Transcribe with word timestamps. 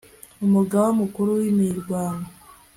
umugaba 0.45 0.87
mukuru 0.99 1.29
w'imirwano 1.39 2.25